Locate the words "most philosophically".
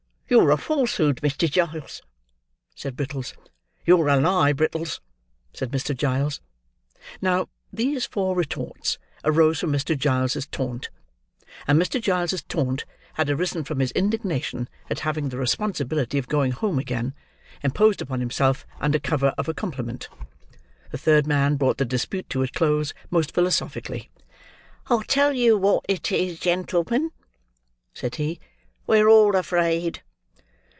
23.09-24.09